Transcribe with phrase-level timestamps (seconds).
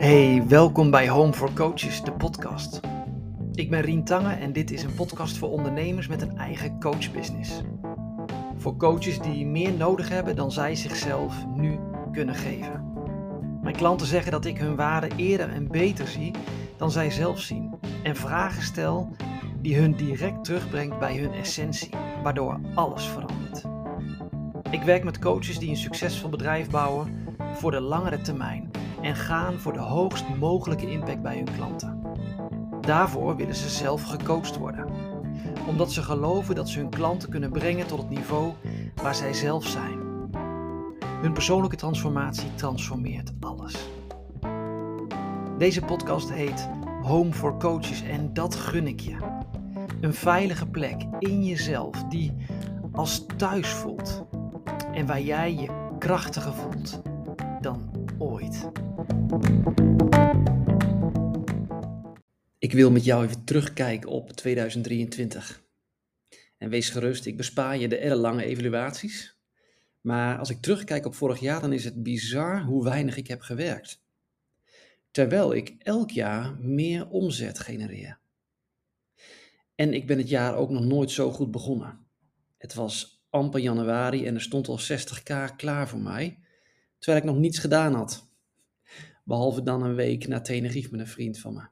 [0.00, 2.80] Hey, welkom bij Home for Coaches, de podcast.
[3.52, 7.60] Ik ben Rien Tange en dit is een podcast voor ondernemers met een eigen coachbusiness.
[8.56, 11.78] Voor coaches die meer nodig hebben dan zij zichzelf nu
[12.12, 12.92] kunnen geven.
[13.62, 16.30] Mijn klanten zeggen dat ik hun waarde eerder en beter zie
[16.76, 17.74] dan zij zelf zien.
[18.02, 19.08] En vragen stel
[19.62, 21.90] die hun direct terugbrengt bij hun essentie,
[22.22, 23.64] waardoor alles verandert.
[24.70, 28.70] Ik werk met coaches die een succesvol bedrijf bouwen voor de langere termijn
[29.02, 32.02] en gaan voor de hoogst mogelijke impact bij hun klanten.
[32.80, 34.86] Daarvoor willen ze zelf gecoacht worden,
[35.66, 38.52] omdat ze geloven dat ze hun klanten kunnen brengen tot het niveau
[39.02, 39.98] waar zij zelf zijn.
[41.20, 43.88] Hun persoonlijke transformatie transformeert alles.
[45.58, 46.68] Deze podcast heet
[47.02, 49.16] Home for Coaches en dat gun ik je.
[50.00, 52.32] Een veilige plek in jezelf die
[52.92, 54.24] als thuis voelt
[54.92, 57.02] en waar jij je krachtiger voelt
[57.60, 57.89] dan
[58.20, 58.70] ooit.
[62.58, 65.62] Ik wil met jou even terugkijken op 2023.
[66.58, 69.38] En wees gerust, ik bespaar je de ellenlange evaluaties.
[70.00, 73.40] Maar als ik terugkijk op vorig jaar, dan is het bizar hoe weinig ik heb
[73.40, 74.02] gewerkt.
[75.10, 78.18] Terwijl ik elk jaar meer omzet genereer.
[79.74, 82.06] En ik ben het jaar ook nog nooit zo goed begonnen.
[82.56, 86.38] Het was amper januari en er stond al 60k klaar voor mij,
[87.00, 88.28] terwijl ik nog niets gedaan had.
[89.24, 91.62] Behalve dan een week naar Tenerife met een vriend van me.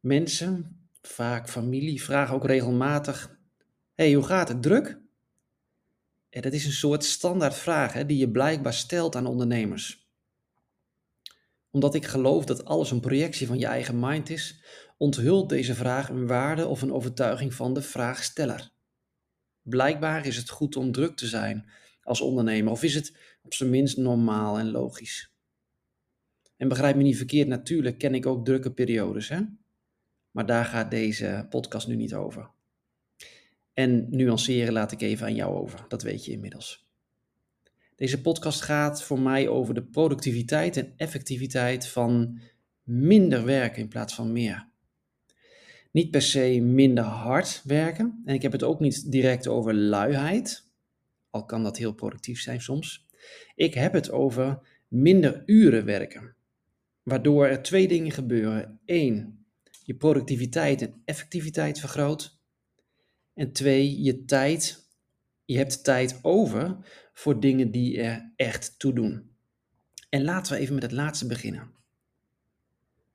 [0.00, 3.38] Mensen, vaak familie, vragen ook regelmatig:
[3.94, 4.62] hey, hoe gaat het?
[4.62, 4.98] Druk?
[6.30, 10.10] Ja, dat is een soort standaardvraag hè, die je blijkbaar stelt aan ondernemers.
[11.70, 14.62] Omdat ik geloof dat alles een projectie van je eigen mind is,
[14.96, 18.70] onthult deze vraag een waarde of een overtuiging van de vraagsteller.
[19.62, 21.70] Blijkbaar is het goed om druk te zijn
[22.06, 25.30] als ondernemer, of is het op zijn minst normaal en logisch.
[26.56, 29.40] En begrijp me niet verkeerd, natuurlijk ken ik ook drukke periodes, hè?
[30.30, 32.50] maar daar gaat deze podcast nu niet over.
[33.72, 36.86] En nuanceren laat ik even aan jou over, dat weet je inmiddels.
[37.96, 42.40] Deze podcast gaat voor mij over de productiviteit en effectiviteit van
[42.82, 44.68] minder werken in plaats van meer.
[45.90, 48.22] Niet per se minder hard werken.
[48.24, 50.65] En ik heb het ook niet direct over luiheid,
[51.44, 53.06] kan dat heel productief zijn soms.
[53.54, 54.58] Ik heb het over
[54.88, 56.34] minder uren werken.
[57.02, 58.80] Waardoor er twee dingen gebeuren.
[58.84, 59.46] Eén,
[59.84, 62.40] je productiviteit en effectiviteit vergroot.
[63.34, 64.88] En twee, je tijd,
[65.44, 66.76] je hebt tijd over
[67.12, 69.30] voor dingen die er echt toe doen.
[70.08, 71.74] En laten we even met het laatste beginnen.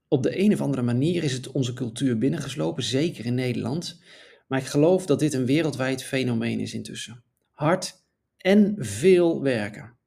[0.08, 4.02] Op de een of andere manier is het onze cultuur binnengeslopen, zeker in Nederland.
[4.48, 7.24] Maar ik geloof dat dit een wereldwijd fenomeen is intussen.
[7.52, 8.00] Hard
[8.41, 9.97] en veel werken.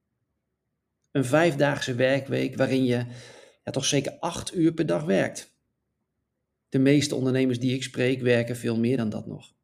[1.11, 3.07] Een vijfdaagse werkweek waarin je
[3.65, 5.57] ja, toch zeker acht uur per dag werkt.
[6.69, 9.55] De meeste ondernemers die ik spreek werken veel meer dan dat nog.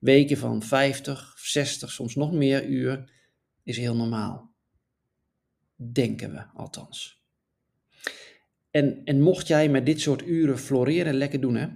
[0.00, 3.12] Weken van 50, 60, soms nog meer uur
[3.62, 4.54] is heel normaal.
[5.76, 7.24] Denken we althans.
[8.70, 11.68] En, en mocht jij met dit soort uren floreren, lekker doen hè.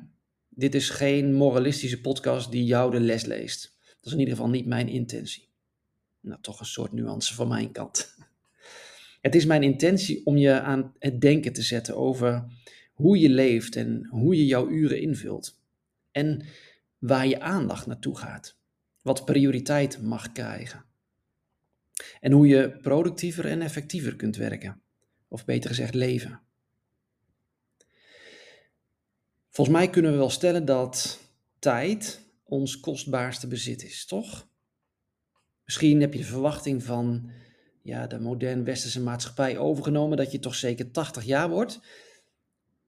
[0.49, 3.77] Dit is geen moralistische podcast die jou de les leest.
[3.79, 5.50] Dat is in ieder geval niet mijn intentie.
[6.21, 8.15] Nou, toch een soort nuance van mijn kant.
[9.21, 12.45] Het is mijn intentie om je aan het denken te zetten over
[12.95, 15.61] hoe je leeft en hoe je jouw uren invult.
[16.11, 16.47] En
[16.99, 18.59] waar je aandacht naartoe gaat.
[19.03, 20.85] Wat prioriteit mag krijgen.
[22.21, 24.81] En hoe je productiever en effectiever kunt werken.
[25.29, 26.41] Of beter gezegd leven.
[29.51, 31.21] Volgens mij kunnen we wel stellen dat
[31.59, 34.50] tijd ons kostbaarste bezit is, toch?
[35.71, 37.31] Misschien heb je de verwachting van
[37.83, 41.81] ja, de moderne westerse maatschappij overgenomen dat je toch zeker 80 jaar wordt.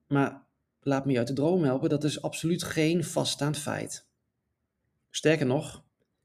[0.06, 0.44] Maar
[0.80, 4.06] laat me je uit de droom helpen, dat is absoluut geen vaststaand feit.
[5.10, 5.84] Sterker nog,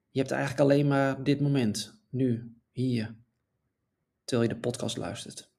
[0.10, 3.16] je hebt eigenlijk alleen maar dit moment, nu, hier,
[4.26, 5.50] terwijl je de podcast luistert.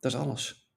[0.00, 0.70] Dat is alles.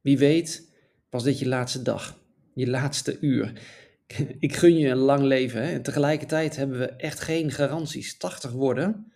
[0.00, 0.72] Wie weet
[1.10, 2.18] was dit je laatste dag,
[2.54, 3.60] je laatste uur.
[4.38, 5.72] Ik gun je een lang leven hè?
[5.72, 8.16] en tegelijkertijd hebben we echt geen garanties.
[8.16, 9.10] 80 worden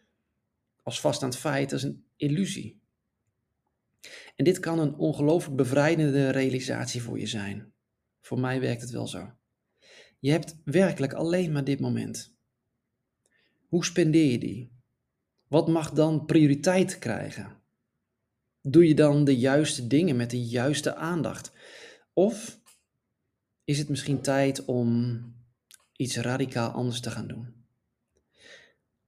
[0.82, 2.81] als vaststaand feit, is een illusie.
[4.37, 7.72] En dit kan een ongelooflijk bevrijdende realisatie voor je zijn.
[8.20, 9.32] Voor mij werkt het wel zo.
[10.19, 12.34] Je hebt werkelijk alleen maar dit moment.
[13.69, 14.72] Hoe spendeer je die?
[15.48, 17.60] Wat mag dan prioriteit krijgen?
[18.62, 21.52] Doe je dan de juiste dingen met de juiste aandacht?
[22.12, 22.60] Of
[23.70, 25.22] is het misschien tijd om
[25.96, 27.55] iets radicaal anders te gaan doen?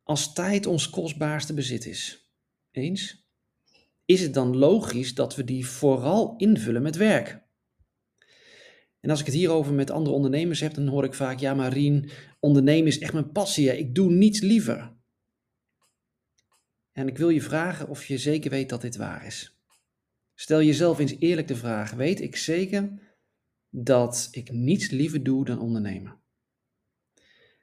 [0.03, 2.31] Als tijd ons kostbaarste bezit is.
[2.71, 3.23] Eens?
[4.05, 7.41] is het dan logisch dat we die vooral invullen met werk?
[9.01, 11.73] En als ik het hierover met andere ondernemers heb, dan hoor ik vaak: ja, maar
[11.73, 12.11] Rien,
[12.41, 13.79] ondernemen is echt mijn passie.
[13.79, 14.97] Ik doe niets liever.
[16.93, 19.61] En ik wil je vragen of je zeker weet dat dit waar is.
[20.35, 23.12] Stel jezelf eens eerlijk de vraag: weet ik zeker
[23.75, 26.21] dat ik niets liever doe dan ondernemen?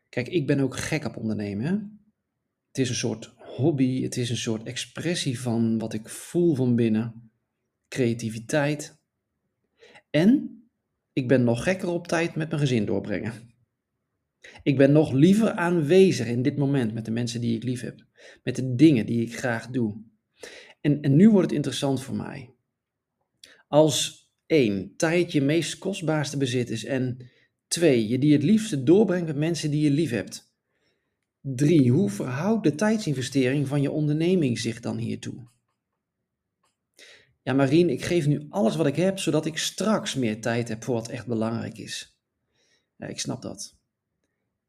[0.09, 2.01] Kijk, ik ben ook gek op ondernemen.
[2.67, 6.75] Het is een soort hobby, het is een soort expressie van wat ik voel van
[6.75, 7.31] binnen,
[7.87, 9.01] creativiteit.
[10.09, 10.59] En
[11.13, 13.33] ik ben nog gekker op tijd met mijn gezin doorbrengen.
[14.63, 18.05] Ik ben nog liever aanwezig in dit moment met de mensen die ik lief heb,
[18.43, 20.03] met de dingen die ik graag doe.
[20.81, 22.53] En, en nu wordt het interessant voor mij.
[23.67, 24.18] Als
[24.49, 27.29] één, tijd je meest kostbaarste bezit is en
[27.67, 30.53] twee, je die het liefste doorbrengt met mensen die je lief hebt.
[31.41, 35.47] Drie, hoe verhoudt de tijdsinvestering van je onderneming zich dan hiertoe?
[37.41, 40.83] Ja, Marien, ik geef nu alles wat ik heb, zodat ik straks meer tijd heb
[40.83, 42.19] voor wat echt belangrijk is.
[42.95, 43.77] Ja, ik snap dat.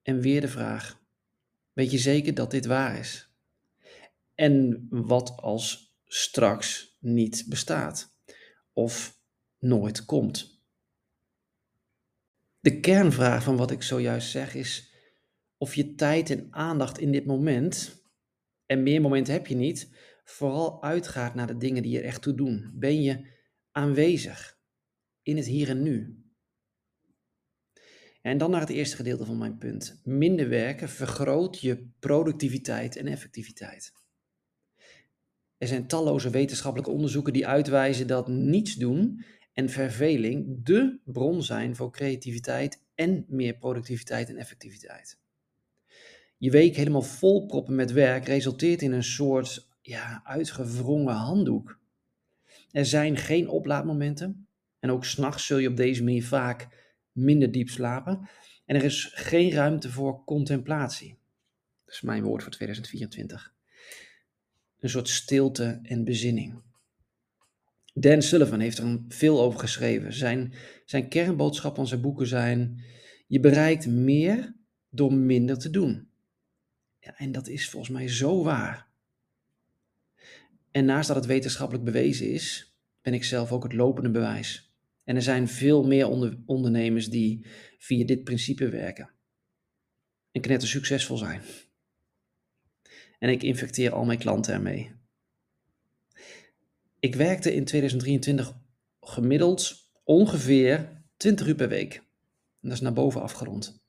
[0.03, 1.01] En weer de vraag:
[1.73, 3.31] weet je zeker dat dit waar is?
[4.35, 8.17] En wat als straks niet bestaat
[8.73, 9.20] of
[9.61, 10.59] nooit komt?
[12.61, 14.95] De kernvraag van wat ik zojuist zeg is
[15.59, 18.03] of je tijd en aandacht in dit moment,
[18.67, 19.91] en meer momenten heb je niet,
[20.25, 22.71] vooral uitgaat naar de dingen die er echt toe doen.
[22.75, 23.27] Ben je
[23.71, 24.59] aanwezig
[25.23, 26.25] in het hier en nu?
[28.23, 30.01] En dan naar het eerste gedeelte van mijn punt.
[30.05, 33.93] Minder werken vergroot je productiviteit en effectiviteit.
[35.59, 41.77] Er zijn talloze wetenschappelijke onderzoeken die uitwijzen dat niets doen en verveling de bron zijn
[41.77, 45.19] voor creativiteit en meer productiviteit en effectiviteit.
[46.39, 51.79] Je week helemaal volproppen met werk resulteert in een soort ja, uitgewrongen handdoek.
[52.71, 54.49] Er zijn geen oplaadmomenten.
[54.79, 56.69] En ook s'nachts zul je op deze manier vaak
[57.13, 58.29] minder diep slapen.
[58.67, 61.19] En er is geen ruimte voor contemplatie.
[61.85, 63.53] Dat is mijn woord voor 2024.
[64.79, 66.63] Een soort stilte en bezinning.
[68.01, 70.13] Dan Sullivan heeft er veel over geschreven.
[70.13, 70.53] Zijn,
[70.85, 72.85] zijn kernboodschap van zijn boeken zijn:
[73.27, 74.55] je bereikt meer
[74.91, 76.09] door minder te doen.
[77.01, 78.89] Ja, en dat is volgens mij zo waar.
[80.71, 84.75] En naast dat het wetenschappelijk bewezen is, ben ik zelf ook het lopende bewijs.
[85.05, 86.09] En er zijn veel meer
[86.47, 87.47] ondernemers die
[87.79, 89.11] via dit principe werken.
[90.33, 91.43] En knetter succesvol zijn.
[93.19, 95.00] En ik infecteer al mijn klanten ermee.
[97.01, 98.53] Ik werkte in 2023
[99.01, 101.95] gemiddeld ongeveer 20 uur per week.
[101.95, 103.83] En dat is naar boven afgerond.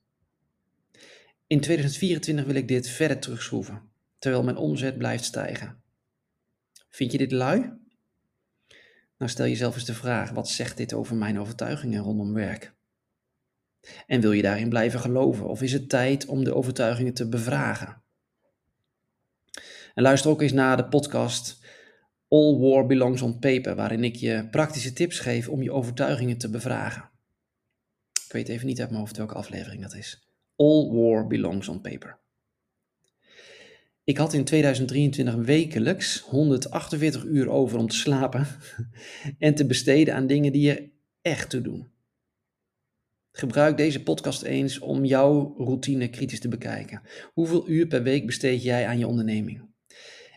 [1.46, 5.82] In 2024 wil ik dit verder terugschroeven, terwijl mijn omzet blijft stijgen.
[6.88, 7.60] Vind je dit lui?
[9.18, 12.74] Nou stel jezelf eens de vraag, wat zegt dit over mijn overtuigingen rondom werk?
[14.06, 18.02] En wil je daarin blijven geloven of is het tijd om de overtuigingen te bevragen?
[19.94, 21.61] En luister ook eens naar de podcast
[22.32, 26.50] All War Belongs on Paper, waarin ik je praktische tips geef om je overtuigingen te
[26.50, 27.10] bevragen.
[28.26, 30.28] Ik weet even niet uit mijn hoofd welke aflevering dat is.
[30.56, 32.18] All War Belongs on Paper.
[34.04, 38.46] Ik had in 2023 wekelijks 148 uur over om te slapen
[39.38, 40.90] en te besteden aan dingen die er
[41.22, 41.90] echt toe doen.
[43.32, 47.02] Gebruik deze podcast eens om jouw routine kritisch te bekijken.
[47.32, 49.71] Hoeveel uur per week besteed jij aan je onderneming?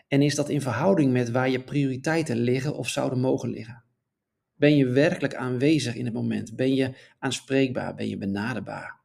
[0.08, 3.84] En is dat in verhouding met waar je prioriteiten liggen of zouden mogen liggen?
[4.54, 6.56] Ben je werkelijk aanwezig in het moment?
[6.56, 7.94] Ben je aanspreekbaar?
[7.94, 9.00] Ben je benaderbaar?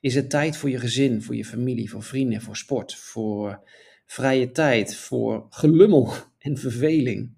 [0.00, 3.70] Is het tijd voor je gezin, voor je familie, voor vrienden, voor sport, voor
[4.06, 7.34] vrije tijd, voor gelummel en verveling?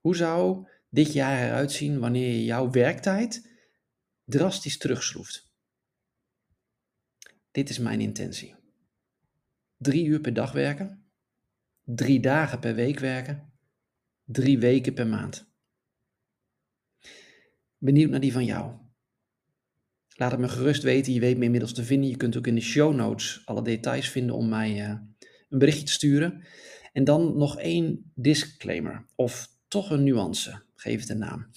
[0.00, 3.48] Hoe zou dit jaar eruit zien wanneer je jouw werktijd
[4.24, 5.48] drastisch terugschroeft?
[7.50, 8.54] Dit is mijn intentie.
[9.76, 10.99] Drie uur per dag werken,
[11.94, 13.52] drie dagen per week werken,
[14.24, 15.48] drie weken per maand.
[17.78, 18.72] Benieuwd naar die van jou.
[20.16, 21.12] Laat het me gerust weten.
[21.12, 22.10] Je weet me inmiddels te vinden.
[22.10, 24.88] Je kunt ook in de show notes alle details vinden om mij uh,
[25.48, 26.44] een berichtje te sturen.
[26.92, 31.50] En dan nog één disclaimer, of toch een nuance, geef het een naam.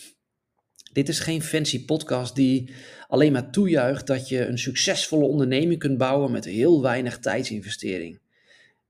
[0.91, 2.73] Dit is geen fancy podcast die
[3.07, 8.19] alleen maar toejuicht dat je een succesvolle onderneming kunt bouwen met heel weinig tijdsinvestering.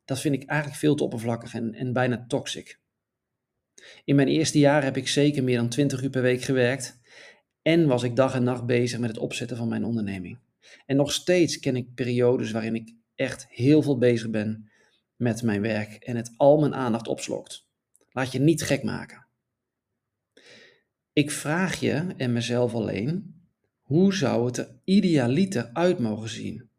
[0.06, 2.80] Dat vind ik eigenlijk veel te oppervlakkig en, en bijna toxic.
[4.04, 7.02] In mijn eerste jaar heb ik zeker meer dan 20 uur per week gewerkt
[7.62, 10.40] en was ik dag en nacht bezig met het opzetten van mijn onderneming.
[10.86, 14.72] En nog steeds ken ik periodes waarin ik echt heel veel bezig ben
[15.16, 17.68] met mijn werk en het al mijn aandacht opslokt.
[18.12, 19.26] Laat je niet gek maken.
[21.14, 23.42] Ik vraag je en mezelf alleen,
[23.82, 26.70] hoe zou het er idealiter uit mogen zien?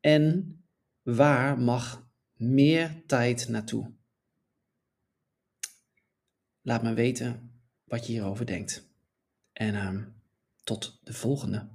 [0.00, 0.56] En
[1.02, 2.07] waar mag
[2.38, 3.92] meer tijd naartoe?
[6.60, 8.90] Laat me weten wat je hierover denkt.
[9.52, 10.06] En uh,
[10.64, 11.68] tot de volgende.